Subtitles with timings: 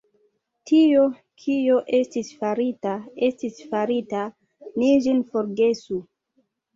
[0.69, 1.01] Tio,
[1.41, 2.93] kio estis farita,
[3.27, 4.23] estis farita;
[4.79, 5.99] ni ĝin forgesu.